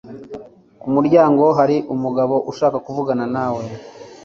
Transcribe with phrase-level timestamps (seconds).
[0.81, 3.63] ku muryango hari umugabo ushaka kuvugana nawe